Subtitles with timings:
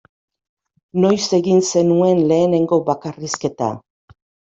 [1.01, 3.69] Noiz egin zenuen lehenengo bakarrizketa?